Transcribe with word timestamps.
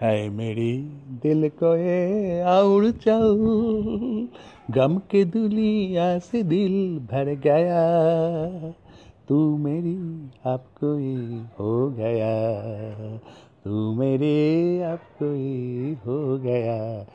है 0.00 0.28
मेरी 0.28 0.78
दिल 1.22 1.48
को 1.48 1.76
ये 1.76 2.42
और 2.42 2.90
चल। 2.90 4.28
गम 4.70 4.98
के 4.98 5.24
दुनिया 5.24 6.18
से 6.18 6.42
दिल 6.42 6.98
भर 6.98 7.24
गया। 7.24 8.00
तू 9.28 9.56
मेरी 9.56 10.28
अब 10.44 10.64
कोई 10.84 11.42
हो 11.58 11.90
गया। 11.90 12.52
तू 13.64 13.94
मेरे 13.94 14.80
अब 14.82 14.98
कोई 14.98 15.96
हो 16.06 16.38
गया। 16.38 17.06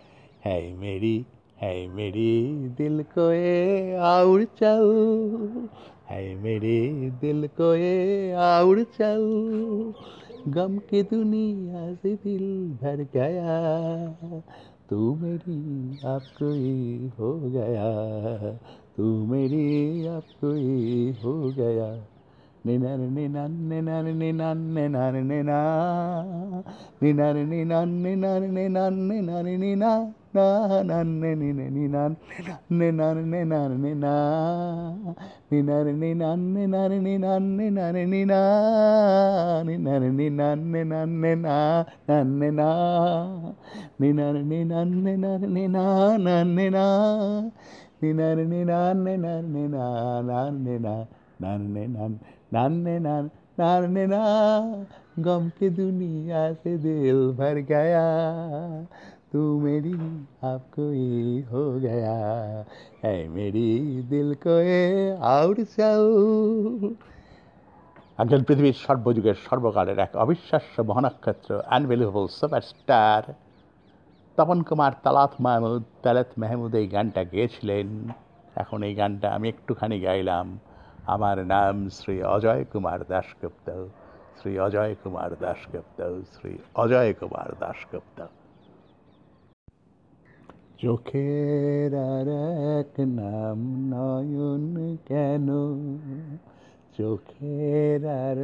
है 0.45 0.77
मेरी 0.77 1.25
है 1.61 1.87
मेरी 1.87 2.47
दिल 2.77 3.03
को 3.03 3.31
ये 3.31 3.97
और 3.97 4.43
चल। 4.43 5.67
है 6.09 6.35
मेरे 6.35 7.09
दिल 7.21 7.47
को 7.47 7.75
ये 7.75 8.33
और 8.33 8.83
चल। 8.83 9.93
गम 10.51 10.77
की 10.89 11.01
दुनिया 11.03 11.93
से 11.93 12.13
दिल 12.23 12.45
भर 12.81 13.03
गया 13.13 13.57
तू 14.89 15.15
मेरी 15.15 15.57
आपको 16.05 16.51
हो 17.17 17.33
गया 17.49 17.89
तू 18.97 19.03
मेरी 19.25 19.65
आपको 20.07 20.53
हो 21.23 21.33
गया 21.51 21.89
निनर 22.65 22.97
निनन 23.09 23.51
निनर 23.69 24.13
निनन 24.13 24.63
निनर 24.75 25.19
निना 25.21 25.59
निनर 27.03 27.43
निनन 27.45 27.89
निनर 27.97 28.39
निनन 28.47 28.97
निनर 29.03 29.57
निना 29.57 29.91
गम 55.19 55.49
के 55.59 55.69
दुनिया 55.69 56.53
से 56.53 56.77
दिल 56.77 57.17
भर 57.39 57.59
गया 57.71 58.03
तू 59.30 59.40
मेरी 59.60 59.92
आप 60.44 60.62
कोई 60.74 61.44
हो 61.52 61.62
गया 61.80 62.14
है 63.04 63.16
मेरी 63.28 63.68
दिल 64.10 64.34
को 64.44 64.60
ये 64.62 64.84
और 65.28 65.54
चल 65.74 66.04
একজন 68.18 68.40
পৃথিবীর 68.48 68.76
সর্বযুগের 68.84 69.36
সর্বকালের 69.46 69.98
এক 69.98 70.12
অবিশ্বাস্য 70.16 70.76
মহানক্ষত্র 70.88 71.50
আনবিলিভেবল 71.76 72.26
সুপারস্টার 72.38 73.22
তপন 74.38 74.58
কুমার 74.68 74.92
তালাত 75.04 75.32
মাহমুদ 75.40 75.84
তালাত 76.04 76.30
মাহমুদ 76.36 76.72
এই 76.74 76.86
গানটা 76.94 77.22
গেয়েছিলেন 77.32 77.88
এখন 78.56 78.78
এই 78.88 78.94
গানটা 78.94 79.28
আমি 79.36 79.46
একটুখানি 79.48 79.96
গাইলাম 80.06 80.46
আমার 81.06 81.36
নাম 81.46 81.76
শ্রী 81.96 82.16
অজয় 82.34 82.62
কুমার 82.72 83.00
দাশগুপ্ত 83.10 83.68
শ্রী 84.38 84.52
অজয় 84.58 84.92
কুমার 85.02 85.30
দাশগুপ্ত 85.42 85.98
শ্রী 86.32 86.52
অজয় 86.74 87.12
কুমার 87.20 87.48
দাশগুপ্ত 87.62 88.18
চোখের 90.81 91.95
আর 91.95 92.27
এক 92.79 92.99
নাম 92.99 93.89
নয়ন 93.89 94.95
কেন? 95.07 95.47
চোখের 96.97 98.07
আর 98.07 98.37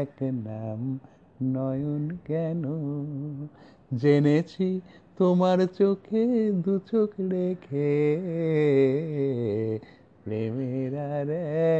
এক 0.00 0.22
নাম 0.22 0.98
নয়ন 1.42 2.16
কেন? 2.24 2.62
জেনেছি 3.96 4.80
তোমার 5.18 5.58
চোখে 5.78 6.52
দু 6.52 6.78
চোখ 6.78 7.10
রেখে। 7.20 8.18
প্রেমের 10.24 10.98
আর 10.98 11.30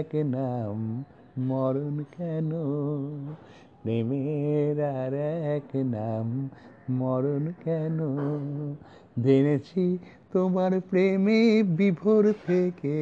এক 0.01 0.15
নাম 0.15 1.05
মরণ 1.39 2.03
কেন? 2.19 2.51
প্রেমের 3.83 4.85
আর 4.85 5.15
এক 5.55 5.77
নাম 5.77 6.49
মরণ 6.91 7.53
কেন? 7.65 8.01
জেনেছি 9.21 9.99
তোমার 10.33 10.81
প্রেমে 10.81 11.63
বিভোর 11.63 12.33
থেকে। 12.47 12.97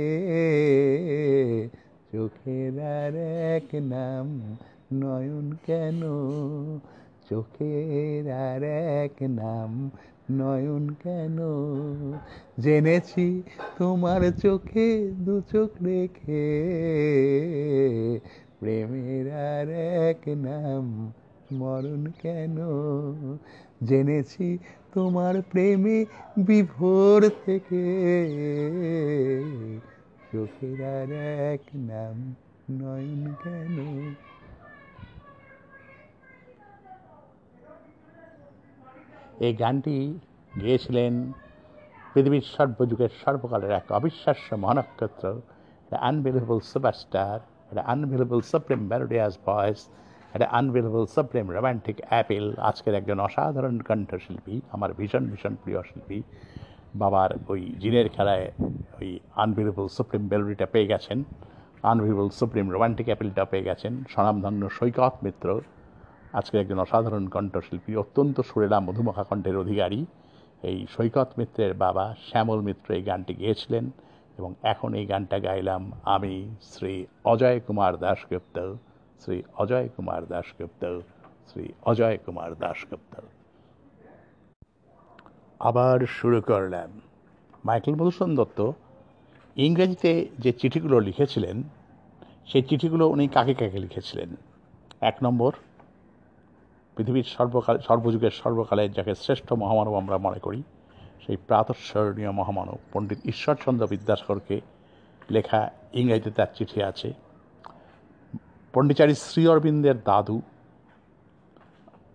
চোখের 2.12 2.80
আর 2.80 3.16
এক 3.56 3.74
নাম 3.74 4.56
নয়ন 4.92 5.52
কেন? 5.66 6.02
চোখের 7.30 8.32
আর 8.32 8.62
এক 9.02 9.22
নাম 9.22 9.90
নয়ন 10.30 10.88
কেন? 10.88 11.38
জেনেছি 12.60 13.42
তোমার 13.78 14.20
চোখে 14.42 15.10
দু 15.10 15.40
চোখ 15.52 15.82
রেখে। 15.82 16.60
প্রেমের 18.60 19.32
আর 19.32 19.70
এক 20.08 20.28
নাম 20.28 21.12
মরণ 21.52 22.06
কেন? 22.22 22.56
জেনেছি 23.84 24.58
তোমার 24.94 25.42
প্রেমে 25.50 26.04
বিভোর 26.38 27.30
থেকে। 27.46 27.82
চোখের 30.32 30.84
আর 30.84 31.12
এক 31.52 31.60
নাম 31.74 32.34
নয়ন 32.70 33.34
কেন? 33.44 33.76
এই 39.40 39.54
গানটি 39.54 40.18
গেয়েছিলেন 40.60 41.32
পৃথিবীর 42.14 42.40
সর্বযুগের 42.40 43.08
সর্বকালের 43.24 43.70
এক 43.70 43.92
অবিশ্বাস্য 43.92 44.54
মহানক্ষত্র 44.54 45.40
একটা 45.84 45.96
আনবিলিভেবল 45.96 46.60
সুপারস্টার 46.60 47.40
একটা 47.70 47.82
আনবিলিভেবল 47.82 48.40
সুপ্রিম 48.40 48.80
মেলোডিয়াস 48.80 49.38
ভয়েস 49.46 49.88
একটা 50.34 50.46
আনবিলিভেবল 50.58 51.04
সুপ্রিম 51.16 51.46
রোম্যান্টিক 51.56 51.98
অ্যাপেল 52.08 52.46
আজকের 52.70 52.94
একজন 52.94 53.18
অসাধারণ 53.26 53.76
কণ্ঠশিল্পী, 53.88 54.54
আমার 54.74 54.90
ভীষণ 54.98 55.24
ভীষণ 55.30 55.54
প্রিয় 55.62 55.80
শিল্পী। 55.88 56.18
বাবার 57.00 57.30
ওই 57.48 57.60
জিনের 57.82 58.08
খেলায় 58.08 58.46
ওই 58.98 59.08
আনবিলিভেবল 59.42 59.88
সুপ্রিম 59.96 60.22
মেলোডিটা 60.30 60.66
পেয়ে 60.66 60.86
গেছেন। 60.86 61.18
আনবিলিভেবল 61.90 62.30
সুপ্রিম 62.40 62.66
রোম্যান্টিক 62.74 63.06
অ্যাপেলটা 63.06 63.44
পেয়ে 63.44 63.64
গেছেন। 63.64 63.92
স্বনামধন্য 64.12 64.62
সৈকত 64.78 65.14
মিত্র, 65.24 65.48
আজকের 66.38 66.58
একজন 66.60 66.78
অসাধারণ 66.78 67.24
কণ্ঠশিল্পী, 67.28 67.92
অত্যন্ত 68.02 68.36
সুরেলা 68.40 68.78
মধুমখা 68.80 69.24
কণ্ঠের 69.30 69.56
অধিকারী। 69.56 70.00
এই 70.70 70.78
সৈকত 70.94 71.28
মিত্রের 71.38 71.72
বাবা 71.84 72.04
শ্যামল 72.28 72.60
মিত্র 72.68 72.88
এই 72.98 73.02
গানটি 73.02 73.32
গেয়েছিলেন 73.34 73.84
এবং 74.38 74.50
এখন 74.62 74.90
এই 74.94 75.04
গানটা 75.06 75.36
গাইলাম 75.46 75.82
আমি 76.14 76.34
শ্রী 76.70 76.94
অজয় 77.24 77.58
কুমার 77.66 77.92
দাশগুপ্ত। 78.04 78.56
শ্রী 79.20 79.42
অজয় 79.54 79.88
কুমার 79.88 80.26
দাশগুপ্ত 80.26 81.00
শ্রী 81.48 81.68
অজয় 81.82 82.18
কুমার 82.26 82.54
দাশগুপ্ত 82.54 83.20
আবার 85.58 86.06
শুরু 86.06 86.40
করলাম। 86.40 87.00
মাইকেল 87.64 87.94
মধুসূদন 87.94 88.34
দত্ত, 88.36 88.72
ইংরেজিতে 89.56 90.28
যে 90.38 90.52
চিঠিগুলো 90.52 91.00
লিখেছিলেন, 91.00 91.62
সেই 92.46 92.62
চিঠিগুলো 92.62 93.08
উনি 93.08 93.28
কাকে 93.28 93.54
কাকে 93.54 93.78
লিখেছিলেন? 93.78 94.36
এক 95.00 95.16
নম্বর, 95.22 95.52
পৃথিবীর 96.96 97.24
সর্বকাল, 97.24 97.78
সর্বযুগের 97.78 98.30
সর্বকালের 98.30 98.92
যাকে 98.92 99.14
শ্রেষ্ঠ 99.14 99.52
মহামানব 99.52 99.94
আমরা 99.94 100.18
মনে 100.18 100.38
করি, 100.38 100.62
সেই 101.26 101.36
প্রাতঃস্মরণীয় 101.36 102.30
মহামানব 102.30 102.78
পণ্ডিত 102.92 103.18
ঈশ্বরচন্দ্র 103.24 103.86
বিদ্যাসাগরকে 103.86 104.60
লেখা 105.30 105.70
ইংরেজিতে 105.92 106.30
তার 106.30 106.46
চিঠি 106.54 106.82
আছে। 106.82 107.12
পণ্ডিচারী 108.74 109.14
শ্রী 109.14 109.42
অরবিন্দের 109.46 109.96
দাদু, 110.04 110.40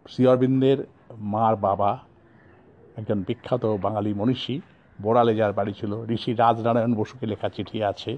শ্রী 0.06 0.24
অরবিন্দের 0.28 0.78
মার 1.34 1.56
বাবা, 1.56 1.92
একজন 2.98 3.18
বিখ্যাত 3.28 3.64
বাঙালি 3.82 4.12
মনীষী, 4.14 4.56
বোড়ালে 5.00 5.34
যার 5.36 5.54
বাড়ি 5.54 5.74
ছিল, 5.74 5.92
ঋষি 6.10 6.32
রাজনারায়ণ 6.34 6.94
বসুকে 6.96 7.26
লেখা 7.26 7.50
চিঠি 7.50 7.78
আছে। 7.84 8.12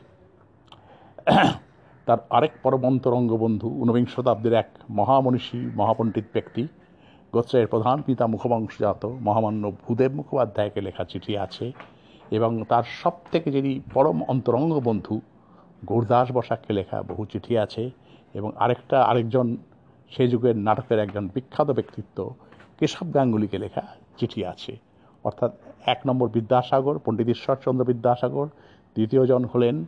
তার 2.07 2.19
আরেক 2.29 2.53
পরম 2.63 2.81
অন্তরঙ্গ 2.85 3.31
বন্ধু 3.37 3.67
ঊনবিংশ 3.81 4.13
শতাব্দীর 4.15 4.53
এক 4.53 4.69
মহামনীষী, 4.89 5.59
মহাপণ্ডিত 5.75 6.27
ব্যক্তি, 6.33 6.63
গোত্রের 7.33 7.67
প্রধান 7.67 7.97
পিতা 8.01 8.25
মুখবংশজাত 8.27 9.05
মহামান্য 9.05 9.63
ভূদেব 9.83 10.11
মুখোপাধ্যায়কে 10.13 10.79
লেখা 10.81 11.03
চিঠি 11.03 11.33
আছে 11.37 11.65
এবং 12.31 12.51
তার 12.63 12.85
সব 13.01 13.15
থেকে 13.31 13.47
যিনি 13.51 13.71
পরম 13.93 14.17
অন্তরঙ্গ 14.23 14.73
বন্ধু 14.79 15.15
গুরদাস 15.89 16.31
বসাককে 16.31 16.73
লেখা 16.73 17.01
বহু 17.01 17.25
চিঠি 17.25 17.57
আছে 17.57 17.89
এবং 18.33 18.51
আরেকটা, 18.57 19.03
আরেকজন, 19.03 19.57
সে 20.11 20.27
যুগের 20.27 20.57
নাটকের 20.57 20.99
একজন 20.99 21.29
বিখ্যাত 21.33 21.71
ব্যক্তিত্ব 21.71 22.33
কেশব 22.79 23.13
গাঙ্গুলিকে 23.13 23.57
লেখা 23.57 23.83
চিঠি 24.17 24.45
আছে। 24.45 24.77
অর্থাৎ 25.23 25.51
এক 25.85 25.99
নম্বর 26.07 26.27
বিদ্যাসাগর, 26.27 26.99
পণ্ডিত 27.05 27.27
ঈশ্বরচন্দ্র 27.27 27.85
বিদ্যাসাগর 27.85 28.47
দ্বিতীয়জন 28.95 29.45
হলেন 29.45 29.85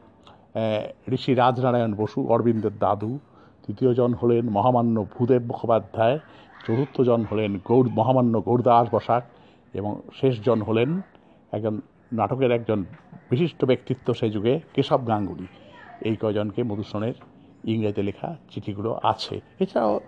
ঋষি 1.11 1.33
রাজনারায়ণ 1.33 1.93
বসু 1.93 2.27
অরবিন্দের 2.27 2.75
দাদু 2.79 3.19
তৃতীয়জন 3.67 4.13
হলেন 4.13 4.49
মহামান্য 4.49 5.05
ভূদেব 5.13 5.41
মুখোপাধ্যায়, 5.41 6.19
চতুর্থ 6.67 7.01
জন 7.01 7.21
হলেন 7.31 7.59
গৌর, 7.65 7.89
মহামান্য 7.89 8.41
গৌরদাস 8.41 8.87
বসাক 8.91 9.23
এবং 9.73 10.01
শেষ 10.13 10.43
জন 10.45 10.61
হলেন 10.61 11.01
একজন, 11.51 11.81
নাটকের 12.11 12.51
একজন 12.51 12.85
বিশিষ্ট 13.29 13.65
ব্যক্তিত্ব 13.65 14.13
সেই 14.13 14.31
যুগে 14.31 14.59
কেশব 14.73 15.07
গাঙ্গুলি। 15.07 15.47
এই 16.07 16.15
কয়জনকে 16.15 16.61
মধুসূদনের 16.63 17.13
ইংরেজিতে 17.71 18.03
লেখা 18.03 18.29
চিঠিগুলো 18.51 18.99
আছে। 19.03 19.35
এছাড়াও 19.59 19.99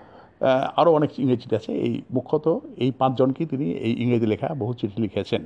আরও 0.80 0.92
অনেক 0.94 1.20
ইংরেজি 1.20 1.42
চিঠি 1.42 1.56
আছে। 1.56 1.72
এই 1.86 2.02
মুখ্যত 2.12 2.46
এই 2.78 2.92
পাঁচজনকেই 2.92 3.46
তিনি 3.46 3.68
এই 3.72 3.94
ইংরেজি 4.04 4.26
লেখা 4.26 4.50
বহু 4.62 4.74
চিঠি 4.74 5.02
লিখেছেন। 5.02 5.42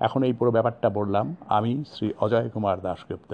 এখন 0.00 0.22
এই 0.22 0.32
পুরো 0.32 0.50
ব্যাপারটা 0.50 0.88
বললাম, 0.90 1.36
আমি 1.48 1.84
শ্রী 1.92 2.12
অজয় 2.20 2.48
কুমার 2.48 2.80
দাশগুপ্ত, 2.80 3.32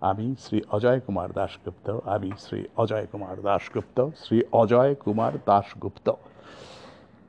আমি 0.00 0.34
শ্রী 0.38 0.58
অজয় 0.70 1.00
কুমার 1.00 1.32
দাশগুপ্ত, 1.32 1.98
আমি 2.04 2.30
শ্রী 2.38 2.60
অজয় 2.76 3.06
কুমার 3.12 3.36
দাশগুপ্ত, 3.42 3.98
শ্রী 4.16 4.42
অজয় 4.52 4.94
কুমার 4.94 5.32
দাশগুপ্ত। 5.46 6.12